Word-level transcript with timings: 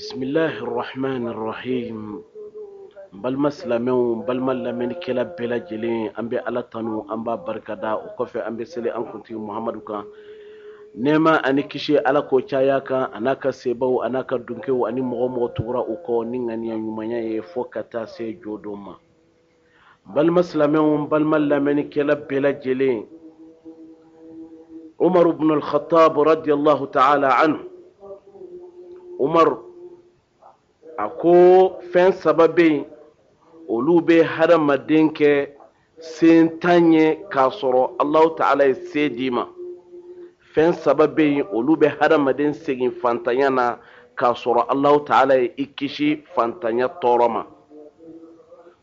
بسم 0.00 0.22
الله 0.22 0.64
الرحمن 0.64 1.28
الرحيم. 1.36 2.24
بل 3.12 3.34
مسلمو 3.36 4.24
بل 4.24 4.40
ملمن 4.40 4.96
كلا 5.04 5.36
بلا 5.36 5.68
جلين. 5.68 6.16
أم 6.16 6.32
بي 6.32 6.40
الله 6.40 6.72
تنو 6.72 7.12
أم 7.12 7.20
با 7.20 7.36
بركدا. 7.36 8.00
أو 8.00 8.16
كوفي 8.16 8.40
أم 8.40 8.56
بي 8.56 8.64
سلي 8.64 8.88
أن 8.88 9.04
كنتي 9.12 9.36
محمد 9.36 9.84
كان 9.84 10.04
نيما 10.96 11.44
أني 11.44 11.68
كشي 11.68 12.00
الله 12.00 12.20
كو 12.24 12.40
تشايا 12.40 12.80
أنا 12.88 13.36
كسيبو 13.36 14.00
أنا 14.00 14.24
كدنكو 14.24 14.88
أني 14.88 15.04
مغو 15.04 15.28
مغو 15.28 15.46
تورا 15.60 15.84
أو 15.84 15.96
كو 16.00 16.24
نين 16.24 16.48
اني 16.50 16.72
يمانيا 16.72 17.20
يي 17.20 17.42
فوكاتا 17.52 18.04
سي 18.04 18.32
جودوما. 18.32 18.96
بل 20.08 20.32
مسلمو 20.32 21.04
بل 21.12 21.24
ملمن 21.24 21.92
كلا 21.92 22.14
بلا 22.14 22.50
جلين. 22.64 23.06
عمر 25.00 25.26
بن 25.30 25.50
الخطاب 25.52 26.20
رضي 26.20 26.52
الله 26.54 26.80
تعالى 26.86 27.26
عنه. 27.26 27.60
عمر 29.20 29.71
a 30.98 31.08
ko 31.08 31.78
fɛn 31.92 32.12
saba 32.12 32.48
bɛ 32.48 32.62
yen 32.62 32.84
olu 33.68 34.00
bɛ 34.00 34.22
hadamaden 34.24 35.10
kɛ 35.12 35.48
sen 35.98 36.58
tan 36.60 36.92
ye 36.92 37.18
k'a 37.30 37.50
sɔrɔ 37.50 37.96
alahu 37.98 38.36
ta'ala 38.36 38.66
ye 38.66 38.74
se 38.74 39.08
d'i 39.08 39.30
ma. 39.30 39.46
Fɛn 40.54 40.74
saba 40.74 41.06
bɛ 41.06 41.22
yen 41.36 41.46
olu 41.52 41.76
bɛ 41.76 41.96
hadamaden 41.98 42.52
segin 42.52 42.90
fantanya 42.90 43.50
na 43.50 43.78
k'a 44.16 44.34
sɔrɔ 44.34 44.66
alahu 44.68 45.04
ta'ala 45.06 45.36
ye 45.36 45.52
i 45.58 45.66
kisi 45.66 46.22
fantanya 46.34 46.88
tɔɔrɔ 47.00 47.30
ma. 47.30 47.46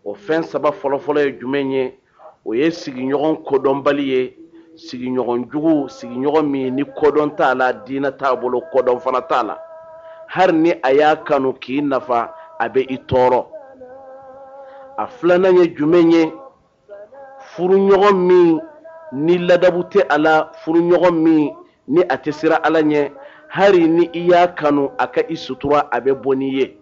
O 0.03 0.13
fɛn 0.13 0.43
saba 0.43 0.71
fɔlɔfɔlɔ 0.71 1.25
ye 1.25 1.39
jumɛn 1.39 1.71
ye? 1.71 1.93
O 2.45 2.53
ye 2.53 2.69
sigiɲɔgɔn 2.69 3.43
kodɔnbali 3.43 4.05
ye. 4.07 4.35
Sigiɲɔgɔn 4.75 5.51
jugu 5.51 5.89
sigiɲɔgɔn 5.89 6.49
min 6.49 6.75
ni 6.75 6.83
kodɔn 6.83 7.35
t'a 7.35 7.53
la 7.53 7.73
diinɛ 7.73 8.17
t'a 8.17 8.35
bolo 8.35 8.61
kodɔn 8.73 8.99
fana 8.99 9.21
t'a 9.21 9.43
la 9.43 9.68
hali 10.29 10.53
ni 10.53 10.71
a 10.83 10.93
y'a 10.93 11.15
kanu 11.15 11.53
k'i 11.53 11.81
nafa 11.81 12.33
a 12.59 12.69
bɛ 12.69 12.85
i 12.89 12.97
tɔɔrɔ. 12.97 13.45
A 14.97 15.07
filanan 15.07 15.57
ye 15.57 15.75
jumɛn 15.75 16.11
ye 16.11 16.33
furuɲɔgɔn 17.55 18.17
min 18.27 18.59
ni 19.13 19.37
ladabu 19.37 19.83
tɛ 19.89 20.05
a 20.09 20.17
la 20.17 20.51
furuɲɔgɔn 20.63 21.23
min 21.23 21.55
ni 21.87 22.01
a 22.01 22.17
tɛ 22.17 22.31
sira 22.33 22.55
ala 22.63 22.81
ɲɛ 22.81 23.11
hali 23.47 23.87
ni 23.87 24.09
i 24.13 24.19
y'a 24.29 24.47
kanu 24.47 24.91
a 24.99 25.07
ka 25.07 25.21
i 25.29 25.35
sutura 25.35 25.89
a 25.91 25.99
bɛ 25.99 26.13
bɔ 26.21 26.35
n'i 26.37 26.49
ye. 26.59 26.77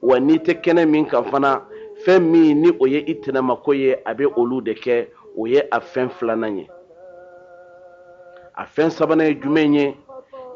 Wa 0.00 0.18
n'i 0.18 0.38
tɛ 0.38 0.62
kɛnɛ 0.62 0.88
min 0.88 1.04
kan 1.06 1.24
fana 1.24 1.62
fɛn 2.06 2.22
min 2.22 2.62
ni 2.62 2.70
o 2.80 2.86
ye 2.86 3.04
i 3.06 3.14
tɛnɛmako 3.14 3.76
ye 3.76 3.96
a 4.06 4.14
bɛ 4.14 4.32
olu 4.36 4.62
de 4.62 4.72
kɛ 4.72 5.08
o 5.36 5.46
ye 5.46 5.60
a 5.70 5.80
fɛn 5.80 6.08
filanan 6.10 6.58
ye 6.58 6.68
a 8.56 8.64
fɛn 8.64 8.90
sabanan 8.90 9.26
ye 9.28 9.34
jumɛn 9.34 9.74
ye 9.74 9.96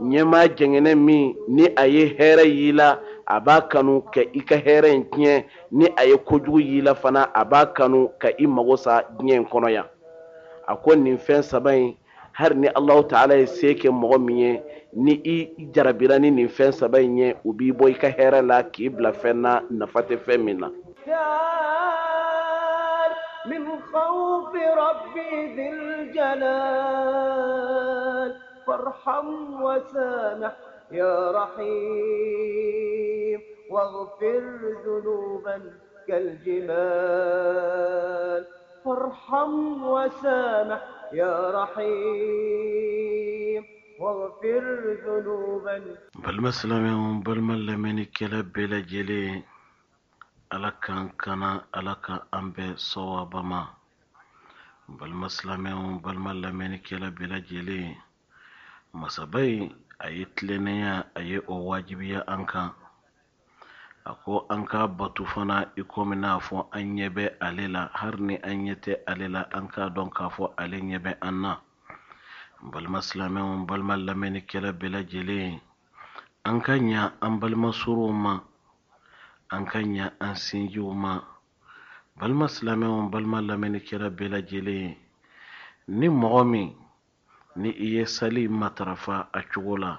ɲɛmaa 0.02 0.47
jɛngɛnɛ 0.57 0.95
min 0.95 1.35
ni 1.47 1.67
a 1.75 1.85
ye 1.88 2.16
hɛrɛ 2.17 2.43
y'i 2.45 2.71
la 2.71 2.99
a 3.25 3.39
b'a 3.39 3.61
kanu 3.69 4.02
ka 4.13 4.21
i 4.21 4.41
ka 4.41 4.55
hɛrɛ 4.55 4.93
in 4.93 5.03
tiɲɛ 5.05 5.43
ni 5.71 5.88
a 5.97 6.05
ye 6.05 6.17
kojugu 6.17 6.59
y'i 6.59 6.81
la 6.81 6.93
fana 6.93 7.30
a 7.33 7.45
b'a 7.45 7.66
kanu 7.73 8.09
ka 8.19 8.30
i 8.39 8.45
mago 8.47 8.75
sa 8.75 9.02
diɲɛ 9.19 9.35
in 9.35 9.45
kɔnɔ 9.45 9.71
yan 9.71 9.85
a 10.67 10.75
ko 10.75 10.95
nin 10.95 11.17
fɛn 11.17 11.43
saba 11.43 11.75
in 11.75 11.95
hali 12.33 12.55
ni 12.55 12.67
alahu 12.67 13.03
ta'ala 13.09 13.35
ye 13.38 13.45
se 13.45 13.73
kɛ 13.73 13.89
mɔgɔ 13.89 14.19
min 14.25 14.38
ye 14.38 14.61
ni 14.93 15.21
i 15.25 15.49
jarabira 15.73 16.19
ni 16.19 16.31
nin 16.31 16.47
fɛn 16.47 16.71
saba 16.73 16.99
in 17.02 17.17
ye 17.17 17.35
u 17.43 17.53
b'i 17.53 17.71
bɔ 17.71 17.89
i 17.89 17.93
ka 17.93 18.07
hɛrɛ 18.07 18.45
la 18.45 18.63
k'i 18.63 18.89
bila 18.89 19.11
fɛn 19.11 19.35
na 19.41 19.61
nafa 19.71 20.02
tɛ 20.02 20.17
fɛn 20.17 20.43
min 20.43 20.59
na 20.59 20.69
من 23.47 23.80
خوف 23.80 24.52
ربي 24.55 25.55
ذي 25.55 25.69
الجلال 25.69 27.27
فارحم 28.72 29.28
وسامح 29.62 30.52
يا 30.92 31.30
رحيم. 31.30 33.40
واغفر 33.70 34.42
ذنوبا 34.86 35.72
كالجمال. 36.08 36.72
فارحم 38.84 39.84
وسامح 39.84 40.82
يا 41.12 41.50
رحيم. 41.50 43.64
واغفر 44.00 44.64
ذنوبا 45.06 45.77
بل 46.24 46.40
مسلم 46.40 47.20
بل 47.20 47.40
من 47.40 47.66
لمن 47.66 48.05
كلب 48.05 48.52
بلا 48.52 48.80
جلي 48.80 49.42
kan 50.80 51.08
kana 51.16 51.64
ala 51.72 51.94
ka 52.05 52.27
an 52.32 52.52
bɛɛ 52.52 52.77
sawaba 52.77 53.42
masabai 58.92 59.73
a 60.05 60.07
ye 60.11 60.25
tilenniya 60.35 60.92
a 61.14 61.20
ye 61.20 61.39
o 61.48 61.55
wajibiya 61.69 62.20
an 62.29 62.45
kan 62.47 62.70
a 64.05 64.13
ko 64.14 64.47
an 64.51 64.67
ka 64.67 64.86
batu 64.86 65.25
fana 65.25 65.73
i 65.80 65.83
komi 65.83 66.17
n'a 66.17 66.39
fɔ 66.47 66.69
an 66.77 66.97
ɲɛ 66.97 67.08
bɛ 67.17 67.25
ale 67.41 67.64
la 67.75 67.83
hali 67.98 68.23
ni 68.29 68.36
an 68.48 68.57
ɲɛ 68.67 68.75
tɛ 68.85 68.92
ale 69.11 69.27
la 69.29 69.42
an 69.57 69.67
k'a 69.73 69.89
dɔn 69.95 70.11
k'a 70.17 70.29
fɔ 70.35 70.45
ale 70.58 70.77
ɲɛ 70.80 70.98
bɛ 71.05 71.13
an 71.23 71.41
na. 71.42 71.53
Balima 72.70 73.01
silamɛw 73.01 73.67
balima 73.67 73.95
lamɛnnikɛla 73.97 74.70
bɛɛ 74.79 74.89
lajɛlen 74.95 75.61
an 76.45 76.61
ka 76.61 76.73
ɲa 76.73 77.13
an 77.24 77.41
balima 77.41 77.73
sorow 77.73 78.13
ma 78.13 78.41
an 79.51 79.64
ka 79.64 79.79
ɲa 79.79 80.13
an 80.20 80.35
sinjiw 80.35 80.92
ma. 80.95 81.20
Balima 82.19 82.47
silamɛw 82.48 83.09
balima 83.11 83.39
lamɛnnikɛla 83.41 84.09
bɛɛ 84.17 84.29
lajɛlen 84.35 84.97
ni 85.89 86.09
mɔgɔ 86.09 86.45
min 86.51 86.81
ni 87.57 87.70
i 87.70 87.95
ye 87.95 88.07
sali 88.07 88.48
matarafa 88.48 89.29
a 89.33 89.42
cogo 89.42 89.77
la. 89.77 89.98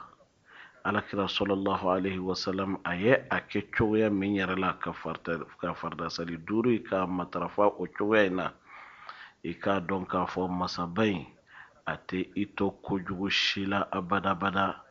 Alakira 0.85 1.27
sɔlɔlahu 1.27 1.85
alaihi 1.95 2.19
wasalam 2.19 2.77
a 2.83 2.95
ye 2.95 3.13
a 3.29 3.39
kɛ 3.39 3.71
cogoya 3.71 4.09
min 4.09 4.35
yɛrɛ 4.35 4.59
la 4.59 4.73
ka 4.73 4.91
farida 4.91 6.09
sali 6.09 6.37
duuru 6.37 6.73
i 6.73 6.79
ka 6.79 7.05
matarafa 7.05 7.67
o 7.79 7.85
cogoya 7.87 8.25
in 8.25 8.35
na. 8.35 8.51
I 9.45 9.53
k'a 9.53 9.79
dɔn 9.79 10.07
k'a 10.07 10.25
fɔ 10.25 10.49
masaba 10.49 11.05
in 11.05 11.25
a 11.85 11.95
tɛ 11.95 12.31
i 12.35 12.45
to 12.57 12.71
kojugu 12.83 13.31
si 13.31 13.65
la 13.65 13.85
abadabada. 13.91 14.81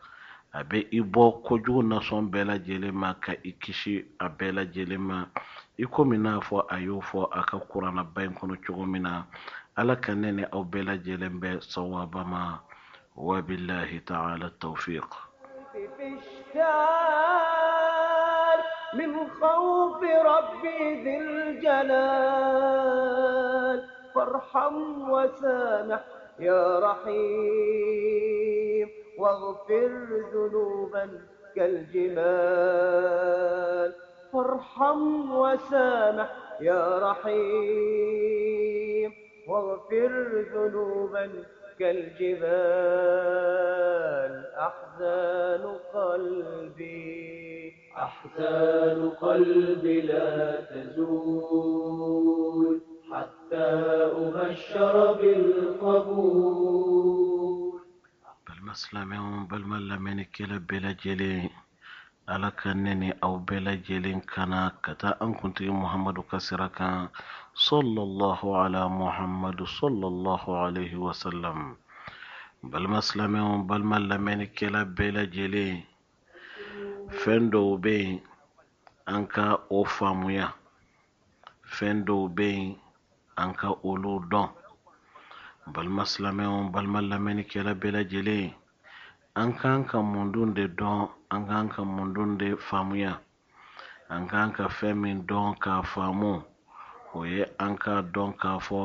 A 0.55 0.63
bɛ 0.65 0.87
i 0.93 1.01
bɔ 1.01 1.43
kojugu 1.43 1.83
nasɔn 1.83 2.31
bɛɛ 2.31 2.45
lajɛlen 2.47 2.93
ma 2.95 3.15
ka 3.15 3.33
i 3.45 3.53
kisi 3.61 4.05
a 4.21 4.29
bɛɛ 4.29 4.53
lajɛlen 4.55 5.01
ma. 5.01 5.27
I 5.79 5.85
komi 5.85 6.17
n'a 6.17 6.41
fɔ 6.41 6.67
a 6.71 6.79
y'o 6.81 7.01
fɔ 7.01 7.29
a 7.33 7.43
ka 7.43 7.59
kuranaba 7.59 8.23
in 8.25 8.35
kɔnɔ 8.35 8.65
cogo 8.65 8.87
min 8.87 9.03
na 9.03 9.25
ala 9.77 9.97
ka 9.97 10.13
ne 10.15 10.33
ni 10.33 10.45
aw 10.55 10.63
bɛɛ 10.65 10.85
lajɛlen 10.89 11.41
bɛ 11.41 11.51
sawaba 11.61 12.25
ma 12.25 12.43
wabilahi 13.17 13.99
ta'ala 14.05 14.49
من 18.95 19.13
خوف 19.41 20.03
ربي 20.03 21.03
ذي 21.05 21.19
الجلال. 21.19 22.13
فارحم 24.15 24.77
وسامح 25.11 26.01
يا 26.39 26.79
رحيم 26.79 28.29
واغفر 29.19 29.91
ذنوبا 30.35 31.21
كالجمال. 31.57 32.33
فارحم 34.33 35.33
وسامح 35.33 36.31
يا 36.61 36.99
رحيم. 36.99 38.02
واغفر 39.63 40.13
ذنوبا 40.55 41.25
كالجبال 41.79 42.43
أحزان 44.69 45.65
قلبي. 45.95 47.75
أحزان 47.97 49.11
قلبي 49.11 50.01
لا 50.01 50.61
تزول 50.71 52.13
حتى 53.13 53.69
أبشر 54.23 54.95
بالقبول. 55.13 56.63
بالمسلم 58.49 59.11
بالملم 59.47 60.03
من 60.03 60.25
كلب 60.25 60.67
بلا 60.67 60.93
ala 62.27 62.51
ka 62.55 62.71
nɛni 62.75 63.09
aw 63.25 63.35
bɛɛ 63.47 63.61
lajɛlen 63.67 64.21
kana 64.33 64.61
ka 64.83 64.93
taa 65.01 65.17
an 65.21 65.35
kuntigi 65.35 65.71
muhamadu 65.71 66.23
sallallahu 67.53 68.57
ala 68.57 68.89
muhamadu 68.89 69.69
sallallahu 69.69 70.57
alaihi 70.57 70.97
wasallam 70.97 71.77
balima 72.65 73.05
silamɛw 73.05 73.69
balima 73.69 74.01
lamɛnnikɛla 74.01 74.81
bɛɛ 74.97 75.11
lajɛlen 75.17 75.85
fɛn 77.21 77.51
dɔw 77.53 77.77
bɛ 77.83 77.93
yen 77.93 78.21
an 79.07 79.27
ka 79.29 79.61
o 79.69 79.85
faamuya 79.85 80.47
fɛn 81.77 82.05
dɔw 82.09 82.23
bɛ 82.37 82.47
yen 82.57 82.77
an 83.37 83.53
ka 83.53 83.69
olu 83.85 84.25
dɔn 84.33 84.49
balima 85.75 86.05
silamɛw 86.09 86.73
balima 86.73 87.01
lamɛnnikɛla 87.11 87.73
bɛɛ 87.77 87.93
lajɛlen 87.97 88.55
an 89.37 89.53
kan 89.61 89.85
ka 89.85 89.99
mundun 90.01 90.55
de 90.55 90.69
dɔn 90.69 91.09
an 91.31 91.47
kan 91.47 91.69
ka 91.69 91.83
mundun 91.85 92.39
de 92.39 92.57
faamuya 92.57 93.21
an 94.09 94.27
kan 94.27 94.53
o 97.19 97.21
ye 97.33 97.43
an 97.65 97.77
ka 97.83 97.95
dɔn 98.15 98.31
k'a 98.41 98.53
fɔ 98.67 98.81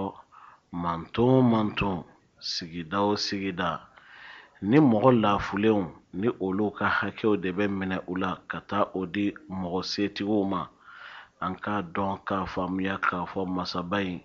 manton 0.84 1.34
manton 1.52 1.98
sigida 2.40 3.00
o 3.12 3.16
sigida. 3.26 3.70
Ni 4.70 4.78
mɔgɔ 4.90 5.10
laafulenw 5.24 5.82
ni 6.20 6.28
olu 6.46 6.66
ka 6.78 6.88
hakɛw 6.98 7.34
de 7.44 7.50
bɛ 7.58 7.66
minɛ 7.78 7.98
u 8.12 8.14
la 8.22 8.32
ka 8.50 8.60
taa 8.70 8.86
o 8.94 9.06
di 9.06 9.26
mɔgɔ 9.60 9.82
setigiw 9.92 10.44
ma. 10.52 10.62
An 11.46 11.54
k'a 11.64 11.82
dɔn 11.96 12.14
k'a 12.28 12.46
faamuya 12.54 12.96
k'a 13.08 13.26
fɔ 13.32 13.42
masaba 13.56 13.98
in 14.02 14.20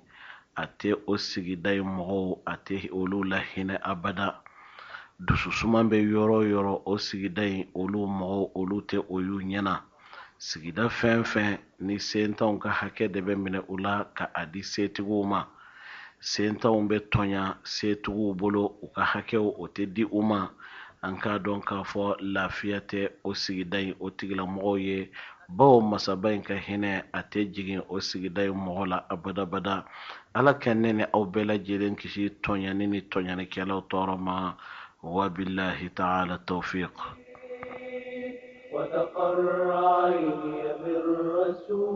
a 0.56 0.64
tɛ 0.78 0.90
o 1.06 1.14
sigida 1.16 1.70
in 1.80 1.86
mɔgɔw 1.96 2.38
a 2.46 2.54
tɛ 2.66 2.76
olu 2.92 3.18
la 3.30 3.38
hinɛ 3.50 3.76
abada. 3.82 4.28
Dususuma 5.20 5.80
bɛ 5.90 5.98
yɔrɔ 6.12 6.38
yɔrɔ 6.52 6.82
o 6.86 6.94
sigida 7.06 7.44
in 7.46 7.68
olu 7.74 8.00
mɔgɔw 8.18 8.50
olu 8.54 8.76
tɛ 8.88 8.98
o 9.08 9.18
y'u 9.20 9.38
ɲɛna 9.40 9.91
sigida 10.46 10.84
fɛn 10.98 11.20
fɛn 11.32 11.52
ni 11.86 11.96
sentanw 12.08 12.54
ka 12.62 12.70
hakɛ 12.80 13.04
de 13.14 13.20
bɛ 13.26 13.34
minɛ 13.42 13.60
u 13.72 13.76
la 13.84 13.94
ka 14.16 14.24
a 14.40 14.42
di 14.52 14.60
setigiw 14.72 15.24
ma. 15.32 15.40
Sentanw 16.30 16.78
bɛ 16.90 16.98
tɔɲa 17.12 17.42
setigiw 17.74 18.34
bolo 18.40 18.62
u 18.84 18.86
ka 18.94 19.04
hakɛw 19.12 19.46
o 19.62 19.64
tɛ 19.74 19.82
di 19.94 20.04
u 20.18 20.20
ma. 20.30 20.40
An 21.06 21.14
k'a 21.22 21.38
dɔn 21.44 21.60
k'a 21.68 21.84
fɔ 21.90 22.04
lafiya 22.34 22.80
tɛ 22.90 23.00
o 23.22 23.30
sigida 23.42 23.78
in 23.88 23.94
o 24.00 24.10
tigilamɔgɔw 24.10 24.76
ye. 24.86 25.10
Bawo 25.48 25.80
masaba 25.80 26.34
in 26.34 26.42
ka 26.42 26.54
hinɛ 26.54 27.04
a 27.12 27.20
tɛ 27.22 27.40
jigin 27.54 27.82
o 27.88 27.96
sigida 28.00 28.42
in 28.42 28.58
mɔgɔ 28.66 28.84
la 28.88 28.98
abadabada. 29.10 29.84
Ala 30.34 30.54
ka 30.54 30.74
ne 30.74 30.92
ni 30.92 31.04
aw 31.14 31.24
bɛɛ 31.24 31.44
lajɛlen 31.50 31.94
kisi 31.96 32.30
tɔɲani 32.42 32.88
ni 32.88 33.00
tɔɲanikɛlaw 33.02 33.80
tɔɔrɔ 33.90 34.18
ma. 34.18 34.54
Wabilahi 35.02 35.88
ta'ala 35.94 36.38
tawfiq 36.38 37.21
وتقر 38.82 39.72
عيني 39.72 40.62
بالرسول 40.84 41.94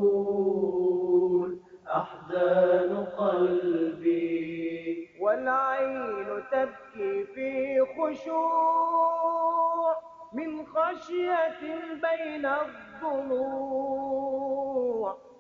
أحزان 1.88 3.06
قلبي. 3.18 5.08
والعين 5.20 6.26
تبكي 6.52 7.24
في 7.24 7.80
خشوع 7.98 9.16
من 10.32 10.66
خشية 10.66 11.60
بين 12.04 12.46
الضلوع. 13.02 13.96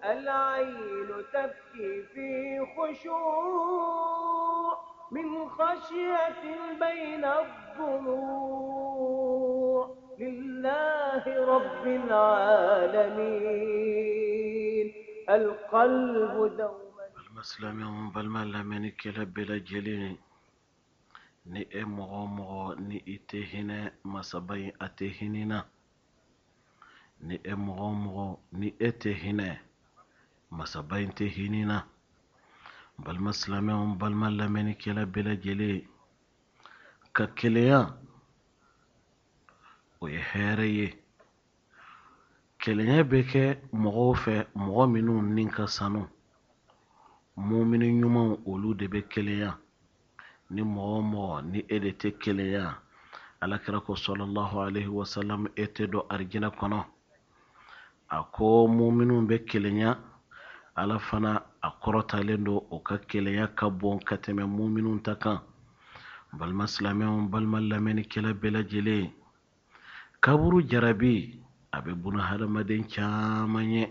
العين 0.04 1.08
تبكي 1.32 2.02
في 2.02 2.60
خشوع 2.76 4.72
من 5.10 5.48
خشية 5.48 6.42
بين 6.80 7.24
الضلوع. 7.24 8.75
رب 11.28 11.84
العالمين. 13.66 14.86
القلب 15.28 16.56
دوما. 16.58 17.04
المسلم 17.30 17.80
يوم 17.80 18.10
بالمال 18.10 18.52
منك 18.66 19.06
لب 19.06 19.38
لجلين 19.38 20.16
ني 21.46 21.62
إيه 21.74 21.82
امو 21.84 22.26
مو 22.26 22.72
ني 22.74 22.98
اتهنا 23.08 23.92
مصبي 24.04 24.72
اتهننا 24.80 25.64
ني 27.22 27.40
إيه 27.46 27.52
امو 27.54 27.90
مو 27.92 28.38
ني 28.52 28.74
اتهنا 28.82 29.56
مصبي 30.50 31.04
اتهننا 31.08 31.78
بل 32.98 33.20
مسلم 33.20 33.70
يوم 33.70 33.98
بالمال 33.98 34.48
منك 34.52 34.88
لب 34.88 35.18
لجلين 35.18 35.86
ككليا 37.14 37.80
ويهريه 40.00 41.05
kelenya 42.66 42.98
bɛ 43.10 43.18
kɛ 43.30 43.42
mɔgɔw 43.82 44.12
fɛ 44.22 44.34
mɔgɔ 44.64 44.84
minnu 44.92 45.14
ni 45.34 45.42
ka 45.56 45.64
sanu. 45.76 46.02
Mumini 47.36 47.86
ɲumanw 48.00 48.30
olu 48.50 48.74
de 48.74 48.86
bɛ 48.92 49.00
kelenya 49.12 49.50
ni 50.50 50.62
mɔgɔ 50.62 50.94
o 50.98 51.02
mɔgɔ 51.12 51.34
ni 51.50 51.60
e 51.74 51.76
de 51.78 51.90
tɛ 52.00 52.18
kelenya 52.18 52.64
alakira 53.40 53.78
ko 53.86 53.92
sɔlɔlɔhu 53.94 54.56
alaihi 54.66 54.90
wasalam 54.98 55.46
e 55.54 55.64
tɛ 55.74 55.90
don 55.92 56.08
arijinɛ 56.10 56.50
kɔnɔ. 56.58 56.84
A 58.10 58.18
ko 58.34 58.66
muminun 58.66 59.28
bɛ 59.28 59.46
kelenya 59.46 59.90
ala 60.74 60.98
fana 60.98 61.42
a 61.62 61.70
kɔrɔtalen 61.70 62.44
don 62.44 62.66
o 62.70 62.80
ka 62.80 62.96
kelenya 62.98 63.46
ka 63.54 63.70
bon 63.70 64.00
ka 64.00 64.16
tɛmɛ 64.16 64.44
muminun 64.44 65.02
ta 65.04 65.14
kan. 65.14 65.38
Balima 66.32 66.66
silamɛw 66.66 67.30
balima 67.30 67.60
lamɛnnikɛla 67.60 68.34
bɛɛ 68.34 68.50
lajɛlen. 68.56 69.12
Kaburu 70.20 70.66
jarabi 70.66 71.45
aɓe 71.76 71.92
buna 72.02 72.20
hadamaden 72.28 72.84
caman 72.92 73.70
ye 73.70 73.84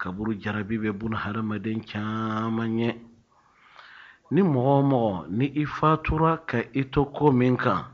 kaburu 0.00 0.32
jarabi 0.42 0.76
bɛ 0.82 0.90
buna 0.98 1.16
hadamaden 1.24 1.80
caman 1.90 2.78
ye 2.78 2.90
ni 4.30 4.40
mɔgɔ 4.42 4.72
o 4.78 4.82
mɔgɔ 4.90 5.12
ni 5.36 5.46
i 5.62 5.64
fatura 5.76 6.32
ka 6.48 6.58
i 6.74 6.82
to 6.92 7.04
ko 7.16 7.32
min 7.32 7.56
kan. 7.56 7.84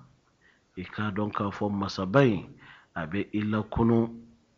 I 0.77 0.85
k'a 0.85 1.11
dɔn 1.15 1.31
k'a 1.33 1.51
fɔ 1.57 1.71
masaba 1.71 2.21
in 2.27 2.43
a 2.95 3.07
bɛ 3.07 3.21
i 3.33 3.41
lakunu 3.53 3.99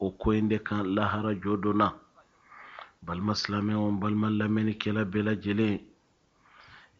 o 0.00 0.10
ko 0.10 0.30
in 0.30 0.48
de 0.48 0.58
kan 0.58 0.82
lahara 0.96 1.34
jo 1.42 1.56
donna 1.56 1.92
balima 3.04 3.34
silamɛw 3.34 4.00
balima 4.00 4.28
lamɛnnikɛla 4.30 5.04
bɛɛ 5.04 5.22
lajɛlen. 5.28 5.80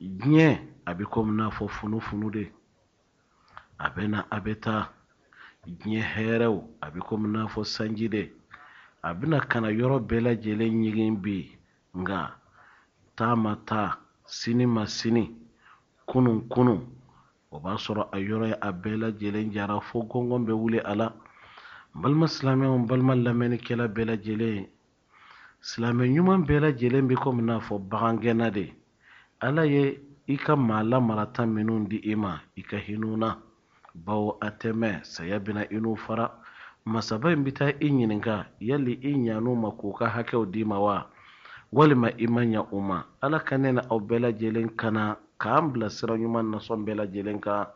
Diɲɛ 0.01 0.49
a 0.87 0.95
bɛ 0.95 1.05
komi 1.11 1.33
n'a 1.37 1.51
fɔ 1.51 1.69
funufunu 1.69 2.31
de. 2.31 2.45
A 3.79 3.91
bɛ 3.91 4.09
na 4.11 4.27
a 4.31 4.41
bɛ 4.41 4.61
taa. 4.61 4.98
Diɲɛ 5.77 6.01
hɛrɛw 6.13 6.57
a 6.81 6.87
bɛ 6.93 7.01
komi 7.07 7.29
n'a 7.29 7.49
fɔ 7.53 7.63
sanji 7.65 8.09
de 8.09 8.23
a 9.03 9.15
bɛna 9.15 9.39
kana 9.51 9.69
yɔrɔ 9.71 9.97
bɛɛ 10.09 10.21
lajɛlen 10.27 10.73
ɲigin 10.83 11.17
bi. 11.23 11.59
Nka 11.95 12.19
taa 13.17 13.35
ma 13.37 13.53
taa 13.69 13.99
sini 14.25 14.67
ma 14.67 14.85
sini 14.87 15.25
kunun 16.07 16.49
kunun 16.49 16.81
o 17.51 17.57
b'a 17.61 17.77
sɔrɔ 17.85 18.03
a 18.13 18.19
yɔrɔ 18.19 18.47
ye 18.53 18.57
a 18.61 18.71
bɛɛ 18.73 18.97
lajɛlen 19.03 19.53
jara 19.53 19.81
fo 19.81 20.03
gɔngɔn 20.11 20.45
bɛ 20.47 20.53
wuli 20.53 20.79
a 20.85 20.95
la 20.95 21.13
balima 21.95 22.27
silamɛw 22.27 22.87
balima 22.89 23.15
lamɛnnikɛla 23.15 23.87
bɛɛ 23.95 24.05
lajɛlen 24.11 24.67
silamɛ 25.61 26.05
ɲuman 26.15 26.47
bɛɛ 26.47 26.61
lajɛlen 26.65 27.09
bɛ 27.09 27.15
komi 27.23 27.43
n'a 27.43 27.61
fɔ 27.61 27.75
bagangɛnna 27.91 28.51
de. 28.53 28.67
Ala 29.41 29.63
ye 29.67 30.01
i 30.27 30.37
ka 30.37 30.57
maa 30.57 30.83
lamarata 30.83 31.47
minnu 31.47 31.89
di 31.89 31.99
i 32.13 32.15
ma 32.15 32.41
i 32.57 32.63
ka 32.63 32.77
hinɛ 32.77 33.17
na 33.17 33.39
baw 34.05 34.37
a 34.41 34.49
tɛmɛ 34.51 34.91
saya 35.05 35.39
bɛna 35.39 35.63
i 35.71 35.79
n'u 35.81 35.97
fara 35.97 36.27
masaba 36.85 37.33
in 37.33 37.45
bi 37.45 37.53
ta 37.53 37.67
i 37.69 37.89
ɲininka 37.91 38.47
yali 38.61 38.93
i 39.03 39.13
ɲan'u 39.15 39.53
ma 39.57 39.71
k'u 39.79 39.93
ka 39.99 40.07
hakɛw 40.15 40.45
d'i 40.53 40.65
ma 40.65 40.79
wa 40.79 41.07
walima 41.73 42.09
i 42.19 42.27
ma 42.27 42.43
ɲa 42.43 42.63
u 42.73 42.81
ma 42.81 42.99
ala 43.21 43.39
ka 43.41 43.57
ne 43.59 43.73
na 43.73 43.83
aw 43.91 43.99
bɛɛ 44.01 44.19
lajɛlen 44.25 44.77
kana 44.77 45.17
k'an 45.39 45.73
bila 45.73 45.91
sira 45.91 46.15
ɲuman 46.17 46.51
nasɔn 46.51 46.85
bɛɛ 46.85 46.97
lajɛlen 47.01 47.41
kan 47.41 47.67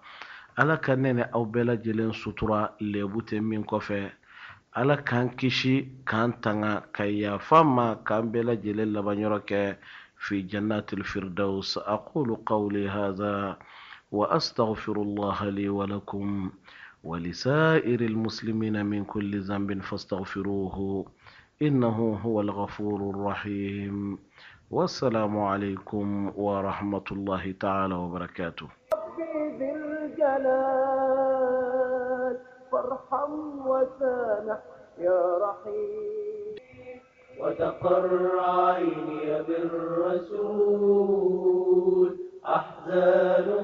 ala 0.57 0.77
ka 0.85 0.95
ne 0.97 1.13
ni 1.13 1.23
aw 1.37 1.45
bɛɛ 1.45 1.65
lajɛlen 1.69 2.13
sutura 2.13 2.73
lebu 2.81 3.21
tɛ 3.29 3.41
min 3.43 3.65
kɔfɛ 3.65 4.11
ala 4.75 4.97
k'an 4.97 5.29
kisi 5.37 5.75
k'an 6.05 6.41
tanga 6.41 6.73
ka 6.93 7.05
yafa 7.05 7.65
ma 7.65 7.97
k'an 8.07 8.33
bɛɛ 8.33 8.45
lajɛlen 8.49 8.93
laban 8.93 9.19
kɛ 9.49 9.77
fi 10.17 10.43
jannatil 10.51 11.03
firdaus 11.05 11.77
aqulu 11.95 12.35
qawli 12.49 12.87
hadha. 12.87 13.59
وأستغفر 14.13 14.97
الله 14.97 15.49
لي 15.49 15.69
ولكم 15.69 16.51
ولسائر 17.05 18.01
المسلمين 18.01 18.87
من 18.87 19.05
كل 19.05 19.41
ذنب 19.41 19.83
فاستغفروه 19.83 21.07
إنه 21.63 22.21
هو 22.25 22.41
الغفور 22.41 23.11
الرحيم. 23.11 24.19
والسلام 24.71 25.39
عليكم 25.41 26.33
ورحمة 26.37 27.05
الله 27.13 27.55
تعالى 27.61 27.95
وبركاته. 27.95 28.69
ذي 29.59 29.73
الجلال 29.73 31.33
فارحم 32.73 33.33
وسامح 33.67 34.59
يا 34.99 35.39
رحيم. 35.39 36.57
وتقر 37.41 38.31
عيني 38.41 39.43
بالرسول 39.49 41.03
أحزان 42.47 43.62